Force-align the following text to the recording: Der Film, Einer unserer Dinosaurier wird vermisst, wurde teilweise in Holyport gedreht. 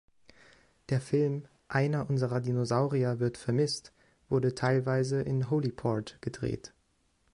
Der 0.89 0.99
Film, 0.99 1.45
Einer 1.67 2.09
unserer 2.09 2.41
Dinosaurier 2.41 3.19
wird 3.19 3.37
vermisst, 3.37 3.93
wurde 4.29 4.55
teilweise 4.55 5.21
in 5.21 5.51
Holyport 5.51 6.17
gedreht. 6.21 6.73